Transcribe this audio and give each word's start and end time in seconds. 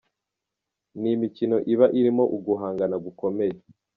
Ni 0.99 1.09
imikino 1.15 1.55
iba 1.73 1.85
irimo 1.99 2.23
uguhangana 2.35 2.95
gukomeye. 3.05 3.55